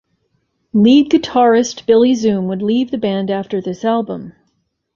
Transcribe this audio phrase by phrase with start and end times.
[0.73, 4.33] Lead guitarist Billy Zoom would leave the band after this album.